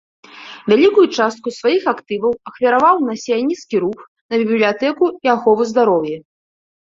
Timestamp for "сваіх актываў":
1.57-2.33